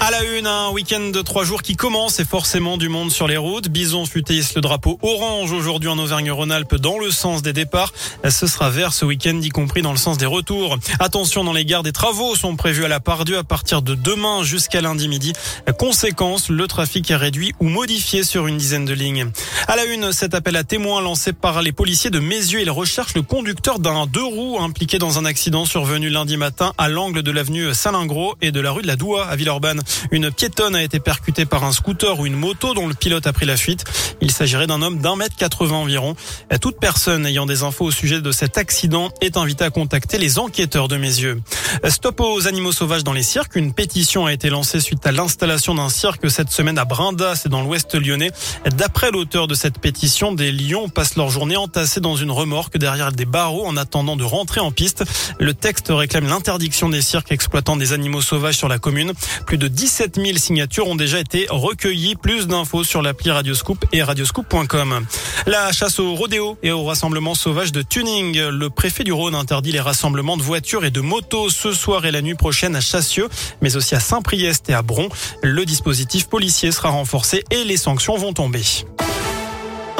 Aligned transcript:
À 0.00 0.12
la 0.12 0.22
une, 0.22 0.46
un 0.46 0.70
week-end 0.70 1.10
de 1.10 1.22
trois 1.22 1.42
jours 1.42 1.60
qui 1.60 1.74
commence 1.74 2.20
et 2.20 2.24
forcément 2.24 2.76
du 2.76 2.88
monde 2.88 3.10
sur 3.10 3.26
les 3.26 3.36
routes. 3.36 3.68
Bison 3.68 4.06
futé 4.06 4.40
le 4.54 4.60
drapeau 4.60 4.96
orange 5.02 5.50
aujourd'hui 5.50 5.88
en 5.88 5.98
Auvergne-Rhône-Alpes 5.98 6.76
dans 6.76 7.00
le 7.00 7.10
sens 7.10 7.42
des 7.42 7.52
départs. 7.52 7.92
Ce 8.28 8.46
sera 8.46 8.70
vert 8.70 8.92
ce 8.92 9.04
week-end, 9.04 9.40
y 9.42 9.48
compris 9.48 9.82
dans 9.82 9.90
le 9.90 9.98
sens 9.98 10.16
des 10.16 10.24
retours. 10.24 10.78
Attention 11.00 11.42
dans 11.42 11.52
les 11.52 11.64
gares, 11.64 11.82
des 11.82 11.90
travaux 11.90 12.36
sont 12.36 12.54
prévus 12.54 12.84
à 12.84 12.88
la 12.88 13.00
Pardieu 13.00 13.38
à 13.38 13.42
partir 13.42 13.82
de 13.82 13.96
demain 13.96 14.44
jusqu'à 14.44 14.80
lundi 14.80 15.08
midi. 15.08 15.32
Conséquence, 15.78 16.48
le 16.48 16.68
trafic 16.68 17.10
est 17.10 17.16
réduit 17.16 17.52
ou 17.58 17.68
modifié 17.68 18.22
sur 18.22 18.46
une 18.46 18.56
dizaine 18.56 18.84
de 18.84 18.94
lignes. 18.94 19.30
À 19.66 19.74
la 19.74 19.84
une, 19.84 20.12
cet 20.12 20.32
appel 20.32 20.54
à 20.54 20.62
témoins 20.62 21.02
lancé 21.02 21.32
par 21.32 21.60
les 21.60 21.72
policiers 21.72 22.10
de 22.10 22.20
Mézieux. 22.20 22.60
Ils 22.60 22.70
recherchent 22.70 23.14
le 23.14 23.22
conducteur 23.22 23.80
d'un 23.80 24.06
deux 24.06 24.24
roues 24.24 24.60
impliqué 24.60 24.98
dans 24.98 25.18
un 25.18 25.24
accident 25.24 25.64
survenu 25.64 26.08
lundi 26.08 26.36
matin 26.36 26.72
à 26.78 26.88
l'angle 26.88 27.24
de 27.24 27.32
l'avenue 27.32 27.74
Salingro 27.74 28.36
et 28.40 28.52
de 28.52 28.60
la 28.60 28.70
rue 28.70 28.82
de 28.82 28.86
la 28.86 28.96
Doua 28.96 29.26
à 29.26 29.34
Villeurbanne. 29.34 29.82
Une 30.10 30.30
piétonne 30.30 30.74
a 30.74 30.82
été 30.82 31.00
percutée 31.00 31.44
par 31.44 31.64
un 31.64 31.72
scooter 31.72 32.18
ou 32.18 32.26
une 32.26 32.36
moto 32.36 32.74
dont 32.74 32.86
le 32.86 32.94
pilote 32.94 33.26
a 33.26 33.32
pris 33.32 33.46
la 33.46 33.56
fuite. 33.56 33.84
Il 34.20 34.30
s'agirait 34.30 34.66
d'un 34.66 34.82
homme 34.82 34.98
d'un 34.98 35.16
mètre 35.16 35.36
80 35.36 35.76
environ. 35.76 36.16
Toute 36.60 36.78
personne 36.80 37.26
ayant 37.26 37.46
des 37.46 37.62
infos 37.62 37.86
au 37.86 37.90
sujet 37.90 38.20
de 38.20 38.32
cet 38.32 38.58
accident 38.58 39.10
est 39.20 39.36
invitée 39.36 39.64
à 39.64 39.70
contacter 39.70 40.18
les 40.18 40.38
enquêteurs 40.38 40.88
de 40.88 40.96
mes 40.96 41.06
yeux. 41.06 41.40
Stop 41.88 42.20
aux 42.20 42.46
animaux 42.46 42.72
sauvages 42.72 43.04
dans 43.04 43.12
les 43.12 43.22
cirques. 43.22 43.56
Une 43.56 43.72
pétition 43.72 44.26
a 44.26 44.32
été 44.32 44.50
lancée 44.50 44.80
suite 44.80 45.06
à 45.06 45.12
l'installation 45.12 45.74
d'un 45.74 45.88
cirque 45.88 46.30
cette 46.30 46.50
semaine 46.50 46.78
à 46.78 46.84
Brindas 46.84 47.42
et 47.46 47.48
dans 47.48 47.62
l'ouest 47.62 47.94
lyonnais. 47.94 48.30
D'après 48.76 49.10
l'auteur 49.10 49.46
de 49.46 49.54
cette 49.54 49.78
pétition, 49.78 50.32
des 50.32 50.52
lions 50.52 50.88
passent 50.88 51.16
leur 51.16 51.30
journée 51.30 51.56
entassés 51.56 52.00
dans 52.00 52.16
une 52.16 52.30
remorque 52.30 52.78
derrière 52.78 53.12
des 53.12 53.24
barreaux 53.24 53.66
en 53.66 53.76
attendant 53.76 54.16
de 54.16 54.24
rentrer 54.24 54.60
en 54.60 54.72
piste. 54.72 55.04
Le 55.38 55.54
texte 55.54 55.86
réclame 55.90 56.26
l'interdiction 56.26 56.88
des 56.88 57.02
cirques 57.02 57.32
exploitant 57.32 57.76
des 57.76 57.92
animaux 57.92 58.22
sauvages 58.22 58.56
sur 58.56 58.68
la 58.68 58.78
commune. 58.78 59.12
Plus 59.46 59.58
de 59.58 59.68
17 59.78 60.16
000 60.16 60.38
signatures 60.38 60.88
ont 60.88 60.96
déjà 60.96 61.20
été 61.20 61.46
recueillies. 61.48 62.16
Plus 62.16 62.48
d'infos 62.48 62.82
sur 62.82 63.00
l'appli 63.00 63.30
Radioscoop 63.30 63.84
et 63.92 64.02
radioscoop.com. 64.02 65.06
La 65.46 65.70
chasse 65.70 66.00
au 66.00 66.16
rodéo 66.16 66.58
et 66.64 66.72
au 66.72 66.82
rassemblement 66.82 67.36
sauvage 67.36 67.70
de 67.70 67.82
tuning. 67.82 68.36
Le 68.40 68.70
préfet 68.70 69.04
du 69.04 69.12
Rhône 69.12 69.36
interdit 69.36 69.70
les 69.70 69.78
rassemblements 69.78 70.36
de 70.36 70.42
voitures 70.42 70.84
et 70.84 70.90
de 70.90 71.00
motos 71.00 71.50
ce 71.50 71.72
soir 71.72 72.06
et 72.06 72.10
la 72.10 72.22
nuit 72.22 72.34
prochaine 72.34 72.74
à 72.74 72.80
Chassieux, 72.80 73.28
mais 73.62 73.76
aussi 73.76 73.94
à 73.94 74.00
Saint-Priest 74.00 74.68
et 74.68 74.74
à 74.74 74.82
Bron. 74.82 75.10
Le 75.44 75.64
dispositif 75.64 76.26
policier 76.26 76.72
sera 76.72 76.88
renforcé 76.88 77.44
et 77.52 77.62
les 77.62 77.76
sanctions 77.76 78.16
vont 78.16 78.32
tomber. 78.32 78.64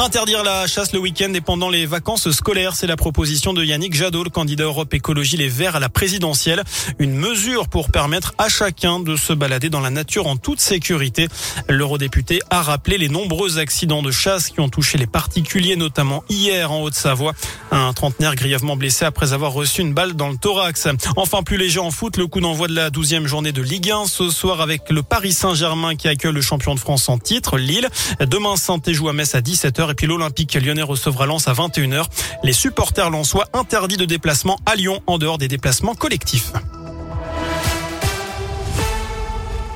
Interdire 0.00 0.44
la 0.44 0.68
chasse 0.68 0.92
le 0.92 1.00
week-end 1.00 1.34
et 1.34 1.40
pendant 1.40 1.68
les 1.68 1.84
vacances 1.84 2.30
scolaires, 2.30 2.76
c'est 2.76 2.86
la 2.86 2.94
proposition 2.94 3.52
de 3.52 3.64
Yannick 3.64 3.94
Jadot, 3.94 4.22
le 4.22 4.30
candidat 4.30 4.62
Europe 4.62 4.94
Écologie 4.94 5.36
Les 5.36 5.48
Verts 5.48 5.74
à 5.74 5.80
la 5.80 5.88
présidentielle. 5.88 6.62
Une 7.00 7.16
mesure 7.16 7.66
pour 7.66 7.90
permettre 7.90 8.32
à 8.38 8.48
chacun 8.48 9.00
de 9.00 9.16
se 9.16 9.32
balader 9.32 9.70
dans 9.70 9.80
la 9.80 9.90
nature 9.90 10.28
en 10.28 10.36
toute 10.36 10.60
sécurité. 10.60 11.26
L'eurodéputé 11.68 12.38
a 12.48 12.62
rappelé 12.62 12.96
les 12.96 13.08
nombreux 13.08 13.58
accidents 13.58 14.00
de 14.00 14.12
chasse 14.12 14.50
qui 14.50 14.60
ont 14.60 14.68
touché 14.68 14.98
les 14.98 15.08
particuliers, 15.08 15.74
notamment 15.74 16.22
hier 16.28 16.70
en 16.70 16.80
Haute-Savoie. 16.82 17.32
Un 17.72 17.92
trentenaire 17.92 18.36
grièvement 18.36 18.76
blessé 18.76 19.04
après 19.04 19.32
avoir 19.32 19.52
reçu 19.52 19.80
une 19.80 19.94
balle 19.94 20.12
dans 20.12 20.28
le 20.28 20.36
thorax. 20.36 20.86
Enfin, 21.16 21.42
plus 21.42 21.56
léger 21.56 21.80
en 21.80 21.90
foot, 21.90 22.18
le 22.18 22.28
coup 22.28 22.40
d'envoi 22.40 22.68
de 22.68 22.74
la 22.74 22.90
douzième 22.90 23.26
journée 23.26 23.50
de 23.50 23.62
Ligue 23.62 23.90
1 23.90 24.06
ce 24.06 24.30
soir 24.30 24.60
avec 24.60 24.90
le 24.90 25.02
Paris 25.02 25.32
Saint-Germain 25.32 25.96
qui 25.96 26.06
accueille 26.06 26.32
le 26.32 26.40
champion 26.40 26.76
de 26.76 26.80
France 26.80 27.08
en 27.08 27.18
titre, 27.18 27.58
Lille. 27.58 27.88
Demain, 28.20 28.54
saint 28.56 28.78
joue 28.86 29.08
à 29.08 29.12
Metz 29.12 29.34
à 29.34 29.40
17h 29.40 29.87
et 29.90 29.94
puis 29.94 30.06
l'Olympique 30.06 30.54
lyonnais 30.54 30.82
recevra 30.82 31.26
Lens 31.26 31.48
à 31.48 31.52
21h. 31.52 32.04
Les 32.42 32.52
supporters 32.52 33.10
lensois 33.10 33.46
interdits 33.52 33.96
de 33.96 34.04
déplacement 34.04 34.58
à 34.66 34.74
Lyon 34.74 35.02
en 35.06 35.18
dehors 35.18 35.38
des 35.38 35.48
déplacements 35.48 35.94
collectifs. 35.94 36.52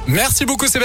Merci 0.07 0.45
beaucoup 0.45 0.67
Sébastien. 0.67 0.81